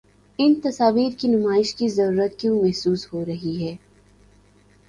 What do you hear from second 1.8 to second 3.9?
ضرورت کیوں محسوس ہو رہی ہے؟